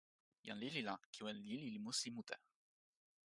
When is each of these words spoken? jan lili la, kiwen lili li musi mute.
jan 0.45 0.57
lili 0.61 0.81
la, 0.87 0.95
kiwen 1.13 1.37
lili 1.49 1.67
li 1.73 1.79
musi 1.85 2.09
mute. 2.15 2.37